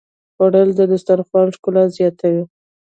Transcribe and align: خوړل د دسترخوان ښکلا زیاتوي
خوړل 0.35 0.69
د 0.75 0.81
دسترخوان 0.91 1.47
ښکلا 1.55 1.83
زیاتوي 1.97 2.43